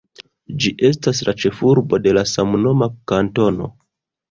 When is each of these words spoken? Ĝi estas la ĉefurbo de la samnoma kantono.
Ĝi 0.63 0.71
estas 0.89 1.21
la 1.27 1.35
ĉefurbo 1.43 2.01
de 2.07 2.15
la 2.19 2.25
samnoma 2.33 2.91
kantono. 3.15 3.73